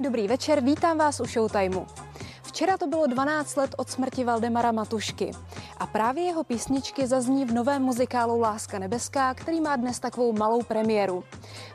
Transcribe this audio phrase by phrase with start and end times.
[0.00, 1.86] Dobrý večer, vítám vás u Showtimeu.
[2.42, 5.30] Včera to bylo 12 let od smrti Valdemara Matušky
[5.78, 10.62] a právě jeho písničky zazní v novém muzikálu Láska nebeská, který má dnes takovou malou
[10.62, 11.24] premiéru.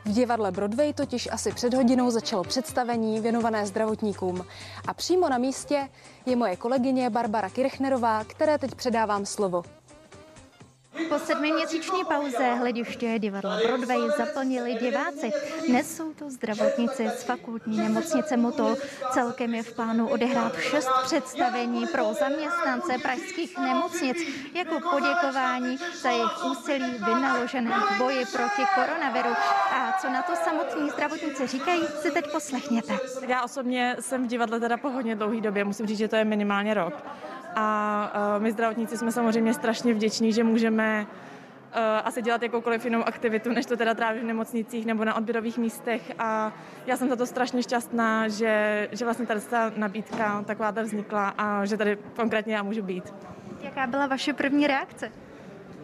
[0.04, 4.44] V divadle Broadway totiž asi před hodinou začalo představení věnované zdravotníkům.
[4.86, 5.88] A přímo na místě
[6.26, 9.62] je moje kolegyně Barbara Kirchnerová, které teď předávám slovo.
[11.08, 15.32] Po sedmiměsíční pauze hlediště divadla Broadway zaplnili diváci.
[15.68, 18.76] Dnes jsou to zdravotníci z fakultní nemocnice Motol.
[19.12, 24.16] Celkem je v plánu odehrát šest představení pro zaměstnance pražských nemocnic
[24.54, 29.34] jako poděkování za jejich úsilí vynaložené v boji proti koronaviru.
[29.70, 32.98] A co na to samotní zdravotníci říkají, si teď poslechněte.
[33.26, 36.24] Já osobně jsem v divadle teda po hodně dlouhé době, musím říct, že to je
[36.24, 36.94] minimálně rok.
[37.54, 41.06] A my zdravotníci jsme samozřejmě strašně vděční, že můžeme
[42.04, 46.12] asi dělat jakoukoliv jinou aktivitu, než to teda trávit v nemocnicích nebo na odběrových místech
[46.18, 46.52] a
[46.86, 51.64] já jsem za to strašně šťastná, že, že vlastně tady ta nabídka taková vznikla a
[51.64, 53.14] že tady konkrétně já můžu být.
[53.62, 55.12] Jaká byla vaše první reakce?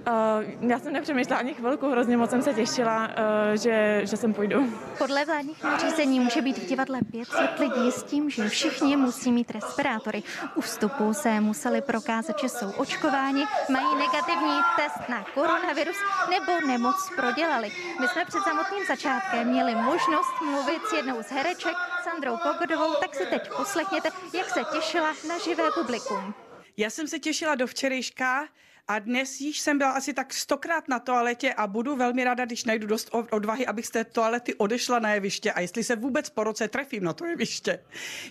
[0.07, 3.15] Uh, já jsem nepřemýšlela ani chvilku, hrozně moc jsem se těšila, uh,
[3.55, 4.73] že, že sem půjdu.
[4.99, 9.51] Podle vládních nařízení může být v divadle 500 lidí s tím, že všichni musí mít
[9.51, 10.23] respirátory.
[10.55, 15.97] U vstupu se museli prokázat, že jsou očkováni, mají negativní test na koronavirus
[16.31, 17.69] nebo nemoc prodělali.
[18.01, 23.15] My jsme před samotným začátkem měli možnost mluvit s jednou z hereček, Sandrou Pogodovou, tak
[23.15, 26.35] si teď poslechněte, jak se těšila na živé publikum.
[26.77, 28.49] Já jsem se těšila do včerejška,
[28.91, 32.65] a dnes již jsem byla asi tak stokrát na toaletě a budu velmi ráda, když
[32.65, 36.45] najdu dost odvahy, abych z té toalety odešla na jeviště a jestli se vůbec po
[36.45, 37.81] roce trefím na to jeviště.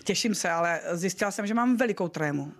[0.04, 2.52] Těším se, ale zjistila jsem, že mám velikou trému.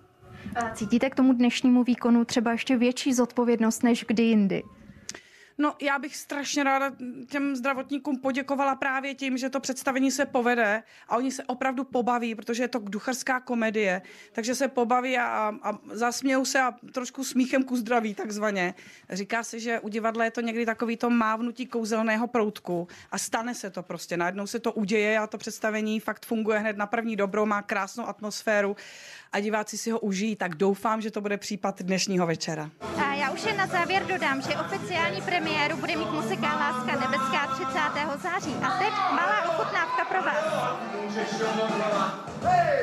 [0.74, 4.62] Cítíte k tomu dnešnímu výkonu třeba ještě větší zodpovědnost než kdy jindy?
[5.60, 6.92] No, já bych strašně ráda
[7.28, 12.34] těm zdravotníkům poděkovala právě tím, že to představení se povede a oni se opravdu pobaví,
[12.34, 17.64] protože je to ducharská komedie, takže se pobaví a, a zasmějou se a trošku smíchem
[17.64, 18.74] ku zdraví takzvaně.
[19.10, 23.54] Říká se, že u divadla je to někdy takový to mávnutí kouzelného proutku a stane
[23.54, 24.16] se to prostě.
[24.16, 28.08] Najednou se to uděje a to představení fakt funguje hned na první dobrou, má krásnou
[28.08, 28.76] atmosféru
[29.32, 32.70] a diváci si ho užijí, tak doufám, že to bude případ dnešního večera.
[33.04, 37.46] A já už jen na závěr dodám, že oficiální premiéru bude mít muzikál Láska nebeská
[37.46, 38.22] 30.
[38.22, 38.56] září.
[38.62, 40.36] A teď malá ochutnávka pro vás.
[42.42, 42.80] Hey!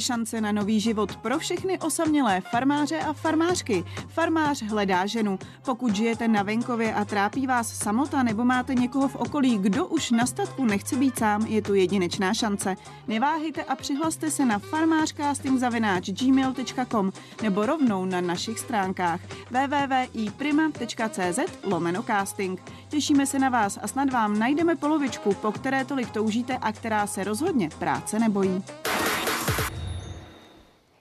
[0.00, 3.84] Šance na nový život pro všechny osamělé farmáře a farmářky.
[4.08, 5.38] Farmář hledá ženu.
[5.64, 10.10] Pokud žijete na venkově a trápí vás samota nebo máte někoho v okolí, kdo už
[10.10, 12.76] na statku nechce být sám, je tu jedinečná šance.
[13.08, 17.12] Neváhejte a přihlaste se na farmářcastingzavináč.gmail.com
[17.42, 22.62] nebo rovnou na našich stránkách www.iprima.cz lomeno casting.
[22.88, 27.06] Těšíme se na vás a snad vám najdeme polovičku, po které tolik toužíte a která
[27.06, 28.62] se rozhodně práce nebojí.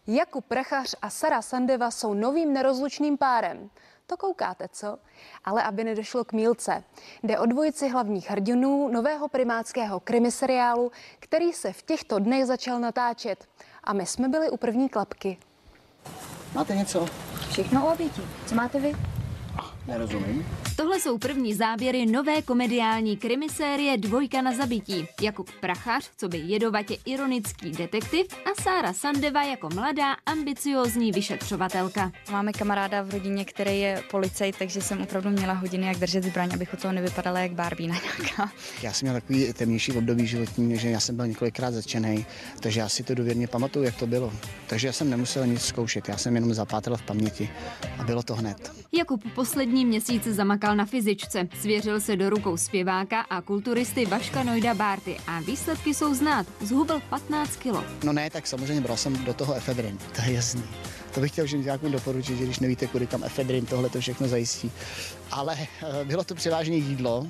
[0.08, 3.69] Jakub Prachař a Sara Sandeva jsou novým nerozlučným párem.
[4.08, 4.97] To koukáte, co?
[5.46, 6.84] Ale aby nedošlo k mílce.
[7.24, 13.46] Jde o dvojici hlavních hrdinů nového primátského krimiseriálu, který se v těchto dnech začal natáčet.
[13.84, 15.38] A my jsme byli u první klapky.
[16.56, 17.06] Máte něco?
[17.52, 18.22] Všechno o oběti.
[18.46, 18.94] Co máte vy?
[19.88, 20.62] Nerozumím.
[20.75, 25.07] Tohle jsou první záběry nové komediální krimisérie Dvojka na zabití.
[25.22, 32.12] Jakub Prachař, co by jedovatě ironický detektiv a Sára Sandeva jako mladá, ambiciozní vyšetřovatelka.
[32.31, 36.50] Máme kamaráda v rodině, který je policajt, takže jsem opravdu měla hodiny, jak držet zbraň,
[36.53, 38.51] abych u toho nevypadala jak Barbie na nějaká.
[38.81, 42.25] Já jsem měl takový temnější období životní, že já jsem byl několikrát začený,
[42.59, 44.33] takže já si to důvěrně pamatuju, jak to bylo.
[44.67, 47.50] Takže já jsem nemusel nic zkoušet, já jsem jenom zapátral v paměti
[48.00, 48.72] a bylo to hned.
[48.91, 54.74] Jakub poslední měsíc zamakal na fyzičce, svěřil se do rukou zpěváka a kulturisty Vaška Nojda
[54.74, 56.47] Bárty a výsledky jsou znát.
[56.62, 57.84] Zhubil 15 kilo.
[58.03, 60.63] No ne, tak samozřejmě bral jsem do toho efedrin, to je jasný.
[61.13, 64.27] To bych chtěl všem divákům doporučit, že když nevíte, kudy kam efedrin tohle to všechno
[64.27, 64.71] zajistí.
[65.31, 67.27] Ale eh, bylo to převážně jídlo,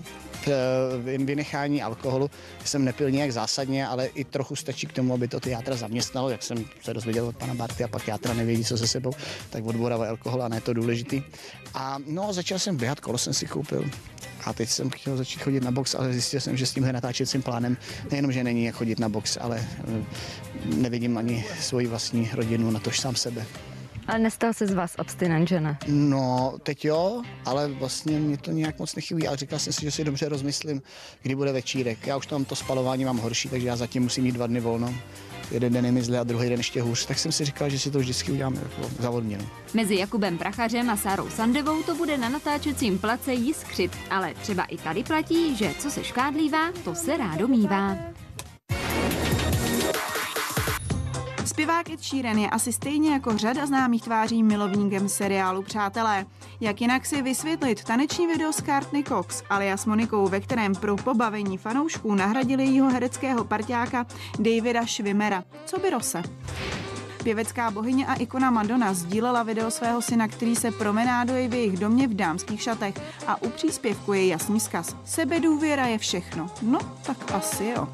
[1.06, 2.32] vynechání alkoholu.
[2.66, 6.30] Jsem nepil nějak zásadně, ale i trochu stačí k tomu, aby to ty játra zaměstnalo,
[6.30, 9.12] jak jsem se dozvěděl od pana Barty a pak játra nevědí, co se sebou,
[9.50, 11.24] tak odboravá alkohol a ne to důležitý.
[11.74, 13.90] A no, začal jsem běhat, kolo jsem si koupil.
[14.46, 17.42] A teď jsem chtěl začít chodit na box, ale zjistil jsem, že s tímhle natáčecím
[17.42, 17.78] plánem
[18.12, 20.04] nejenom, že není jak chodit na box, ale eh,
[20.66, 23.46] nevidím ani svoji vlastní rodinu, na tož sám sebe.
[24.08, 25.78] Ale nestal se z vás abstinent, že ne?
[25.88, 29.92] No, teď jo, ale vlastně mě to nějak moc nechybí, ale říkal jsem si, že
[29.92, 30.82] si dobře rozmyslím,
[31.22, 32.08] kdy bude večírek.
[32.08, 34.94] Já už tam to spalování mám horší, takže já zatím musím mít dva dny volno.
[35.52, 37.80] Jeden den je mi zle a druhý den ještě hůř, tak jsem si říkal, že
[37.80, 39.38] si to vždycky uděláme jako zavodně.
[39.38, 39.46] No.
[39.74, 44.78] Mezi Jakubem Prachařem a Sárou Sandevou to bude na natáčecím place jiskřit, ale třeba i
[44.78, 47.98] tady platí, že co se škádlívá, to se rádo mívá.
[51.54, 56.26] Zpěvák Ed Sheeran je asi stejně jako řada známých tváří milovníkem seriálu Přátelé.
[56.62, 61.58] Jak jinak si vysvětlit taneční video s Courtney Cox alias Monikou, ve kterém pro pobavení
[61.58, 64.06] fanoušků nahradili jeho hereckého parťáka
[64.40, 65.44] Davida Schwimmera.
[65.66, 66.24] Co by Rose?
[67.24, 72.08] Pěvecká bohyně a ikona Madonna sdílela video svého syna, který se promenáduje v jejich domě
[72.08, 72.96] v dámských šatech
[73.28, 74.96] a u příspěvku je jasný vzkaz.
[75.06, 76.50] Sebedůvěra je všechno.
[76.62, 77.88] No, tak asi jo.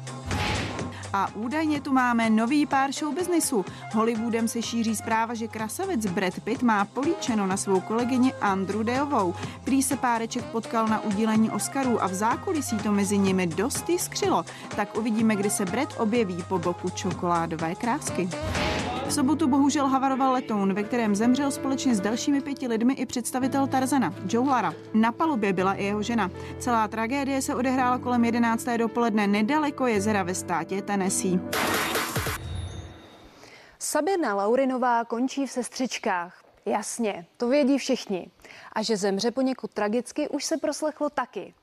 [1.12, 3.64] A údajně tu máme nový pár showbiznisu.
[3.94, 9.34] Hollywoodem se šíří zpráva, že krasavec Brad Pitt má políčeno na svou kolegyni Andrew Deovou.
[9.64, 14.44] Prý se páreček potkal na udílení Oscarů a v zákulisí to mezi nimi dost skřilo.
[14.76, 18.28] Tak uvidíme, kdy se Brad objeví po boku čokoládové krásky.
[19.10, 23.66] V sobotu bohužel havaroval letoun, ve kterém zemřel společně s dalšími pěti lidmi i představitel
[23.66, 24.74] Tarzana, Joe Lara.
[24.94, 26.30] Na palubě byla i jeho žena.
[26.58, 28.66] Celá tragédie se odehrála kolem 11.
[28.76, 31.40] dopoledne nedaleko jezera ve státě Tennessee.
[33.78, 36.44] Sabina Laurinová končí v sestřičkách.
[36.66, 38.30] Jasně, to vědí všichni.
[38.72, 41.54] A že zemře poněkud tragicky, už se proslechlo taky.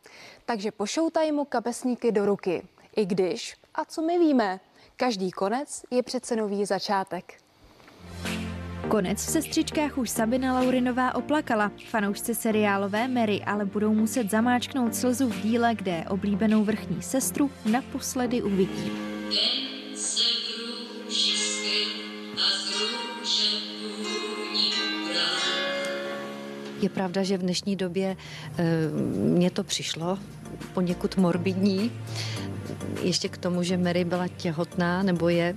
[0.45, 2.67] Takže po showtimeu kapesníky do ruky.
[2.95, 4.59] I když, a co my víme,
[4.99, 7.33] Každý konec je přece nový začátek.
[8.89, 11.71] Konec v sestřičkách už Sabina Laurinová oplakala.
[11.89, 18.41] Fanoušci seriálové Mary ale budou muset zamáčknout slzu v díle, kde oblíbenou vrchní sestru naposledy
[18.41, 18.91] uvidí.
[26.87, 28.15] Je pravda, že v dnešní době
[28.57, 28.63] e,
[29.17, 30.19] mně to přišlo
[30.73, 31.91] poněkud morbidní
[33.03, 35.55] ještě k tomu, že Mary byla těhotná nebo je,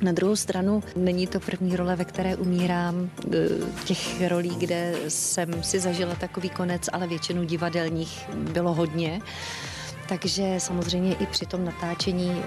[0.00, 3.10] na druhou stranu není to první role, ve které umírám.
[3.34, 3.38] E,
[3.84, 9.20] těch rolí, kde jsem si zažila takový konec, ale většinu divadelních bylo hodně.
[10.08, 12.42] Takže samozřejmě i při tom natáčení e,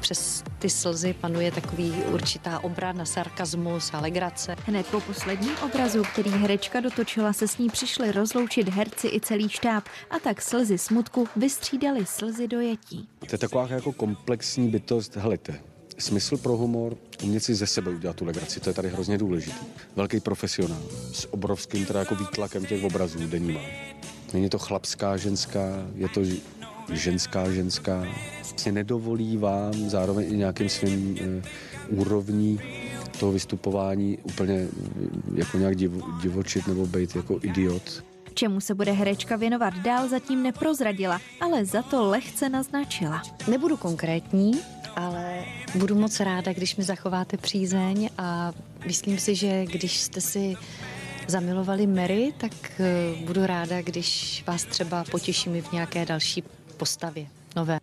[0.00, 4.56] přes ty slzy panuje takový určitá obrana, sarkazmus a legrace.
[4.66, 9.48] Hned po posledním obrazu, který herečka dotočila, se s ní přišli rozloučit herci i celý
[9.48, 13.08] štáb a tak slzy smutku vystřídali slzy dojetí.
[13.18, 15.60] To je taková jako komplexní bytost, helejte,
[15.98, 19.56] smysl pro humor, umět si ze sebe udělat tu legraci, to je tady hrozně důležité.
[19.96, 20.82] Velký profesionál
[21.12, 23.60] s obrovským teda jako výtlakem těch obrazů denníma.
[24.32, 25.60] Není to chlapská, ženská,
[25.94, 26.20] je to
[26.92, 28.06] ženská, ženská.
[28.40, 31.42] Vlastně nedovolí vám zároveň i nějakým svým e,
[31.88, 32.60] úrovní
[33.20, 34.68] toho vystupování úplně e,
[35.34, 35.92] jako nějak div,
[36.22, 38.04] divočit nebo být jako idiot.
[38.34, 43.22] Čemu se bude herečka věnovat dál, zatím neprozradila, ale za to lehce naznačila.
[43.48, 44.52] Nebudu konkrétní,
[44.96, 48.52] ale budu moc ráda, když mi zachováte přízeň a
[48.86, 50.54] myslím si, že když jste si
[51.26, 56.42] zamilovali Mary, tak e, budu ráda, když vás třeba potěším v nějaké další
[56.82, 57.26] postavě
[57.56, 57.78] nové.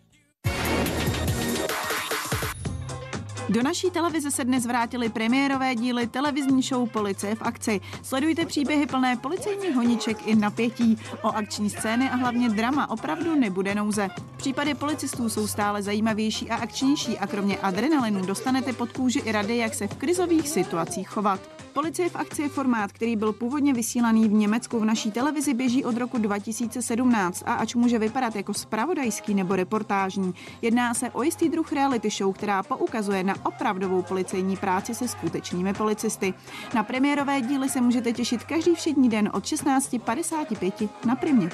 [3.48, 7.80] Do naší televize se dnes vrátily premiérové díly televizní show Policie v akci.
[8.02, 10.98] Sledujte příběhy plné policejních honiček i napětí.
[11.22, 14.08] O akční scény a hlavně drama opravdu nebude nouze.
[14.36, 19.56] Případy policistů jsou stále zajímavější a akčnější a kromě adrenalinu dostanete pod kůži i rady,
[19.56, 21.59] jak se v krizových situacích chovat.
[21.72, 25.84] Policie v akci je formát, který byl původně vysílaný v Německu v naší televizi, běží
[25.84, 31.48] od roku 2017 a ač může vypadat jako spravodajský nebo reportážní, jedná se o jistý
[31.48, 36.34] druh reality show, která poukazuje na opravdovou policejní práci se skutečnými policisty.
[36.74, 41.50] Na premiérové díly se můžete těšit každý všední den od 16.55 na Primě.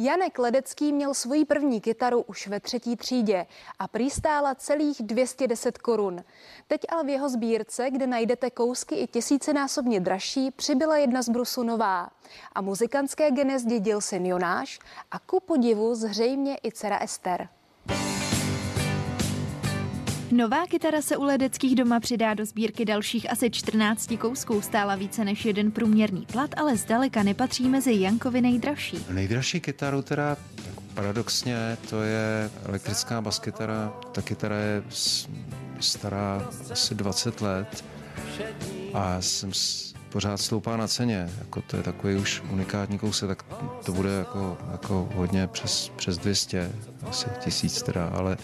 [0.00, 3.46] Janek Ledecký měl svoji první kytaru už ve třetí třídě
[3.78, 6.24] a prý stála celých 210 korun.
[6.68, 11.62] Teď ale v jeho sbírce, kde najdete kousky i tisícinásobně dražší, přibyla jedna z brusu
[11.62, 12.10] nová.
[12.52, 14.78] A muzikantské genes dědil syn Jonáš
[15.10, 17.48] a ku podivu zřejmě i dcera Ester.
[20.32, 24.62] Nová kytara se u Ledeckých doma přidá do sbírky dalších asi 14 kousků.
[24.62, 29.06] Stála více než jeden průměrný plat, ale zdaleka nepatří mezi Jankovi nejdražší.
[29.10, 30.36] Nejdražší kytaru teda
[30.94, 33.92] paradoxně to je elektrická baskytara.
[34.12, 34.82] Ta kytara je
[35.80, 37.84] stará asi 20 let
[38.94, 39.52] a jsem
[40.08, 41.30] pořád stoupá na ceně.
[41.38, 43.44] Jako to je takový už unikátní kousek, tak
[43.84, 46.72] to bude jako, jako hodně přes, přes 200,
[47.08, 48.36] asi tisíc teda, ale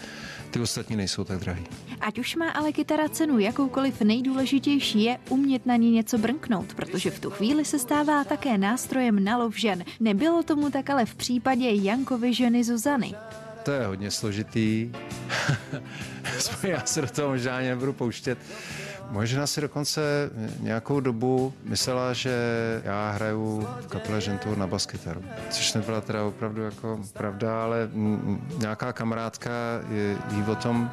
[0.54, 1.64] ty ostatní nejsou tak drahý.
[2.00, 7.11] Ať už má ale kytara cenu jakoukoliv nejdůležitější je umět na ní něco brnknout, protože
[7.11, 9.84] v tu chvíli se stává také nástrojem na lov žen.
[10.00, 13.14] Nebylo tomu tak ale v případě Jankovy ženy Zuzany.
[13.62, 14.92] To je hodně složitý.
[16.62, 18.38] Já se do toho možná nebudu pouštět.
[19.11, 20.30] Moje žena si dokonce
[20.61, 22.32] nějakou dobu myslela, že
[22.84, 27.88] já hraju v kapele Žentour na baskytaru, což nebyla teda opravdu jako pravda, ale
[28.58, 29.50] nějaká kamarádka
[30.30, 30.90] jí o tom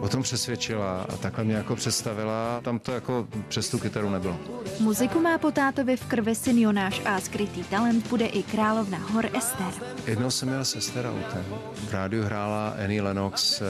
[0.00, 2.60] o tom přesvědčila a takhle mě jako představila.
[2.60, 4.38] Tam to jako přes tu kytaru nebylo.
[4.80, 9.28] Muziku má po tátovi v krvi syn Jonáš a skrytý talent bude i královna hor
[9.38, 9.72] Ester.
[10.06, 11.44] Jednou jsem měl s Ester autem.
[11.74, 13.64] V rádiu hrála Annie Lennox eh,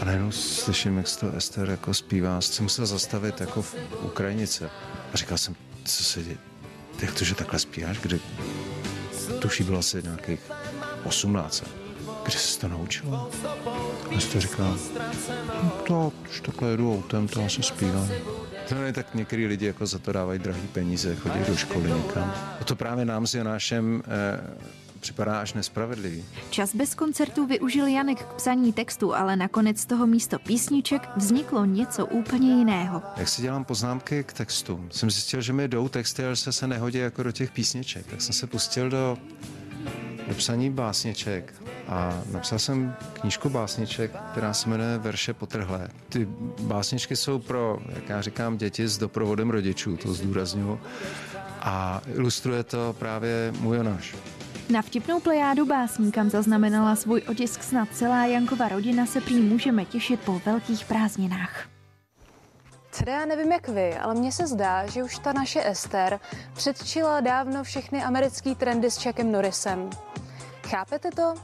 [0.00, 2.40] a najednou slyším, jak to Ester jako zpívá.
[2.40, 4.70] Jsem musel zastavit jako v Ukrajinice.
[5.12, 6.36] A říkal jsem, co se děje?
[7.02, 7.98] Jak to, že takhle zpíváš?
[7.98, 8.20] Kdy?
[9.38, 10.40] Tuší bylo asi nějakých
[11.04, 11.64] 18.
[12.24, 13.28] Kde jsi to naučila?
[14.16, 14.76] A jsi to říkal,
[15.62, 18.08] no to, když takhle jedu autem, to asi zpívám.
[18.68, 22.34] To ne, tak některý lidi jako za to dávají drahý peníze, chodí do školy někam.
[22.60, 24.40] A to právě nám s Jonášem eh,
[25.00, 26.24] připadá až nespravedlivý.
[26.50, 31.64] Čas bez koncertů využil Janek k psaní textu, ale nakonec z toho místo písniček vzniklo
[31.64, 33.02] něco úplně jiného.
[33.16, 34.84] Jak si dělám poznámky k textu?
[34.90, 38.06] Jsem zjistil, že mi jdou texty, ale se se nehodí jako do těch písniček.
[38.06, 39.18] Tak jsem se pustil do,
[40.32, 41.54] do psaní básniček
[41.88, 45.88] a napsal jsem knížku básniček, která se jmenuje Verše potrhlé.
[46.08, 46.28] Ty
[46.60, 50.80] básničky jsou pro, jak já říkám, děti s doprovodem rodičů, to zdůraznuju.
[51.60, 54.14] A ilustruje to právě můj Jonáš.
[54.70, 60.20] Na vtipnou plejádu básníkam zaznamenala svůj otisk snad celá Jankova rodina se prý můžeme těšit
[60.20, 61.66] po velkých prázdninách.
[62.98, 66.20] Teda já nevím jak vy, ale mně se zdá, že už ta naše Ester
[66.54, 69.90] předčila dávno všechny americký trendy s Chuckem Norrisem.
[70.72, 71.34] Chápete to?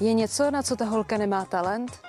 [0.00, 2.00] Je něco, na co ta holka nemá talent?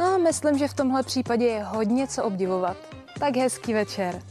[0.00, 2.76] No, myslím, že v tomhle případě je hodně co obdivovat.
[3.18, 4.22] Tak hezký večer.